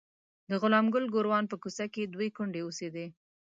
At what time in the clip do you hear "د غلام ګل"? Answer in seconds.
0.49-1.05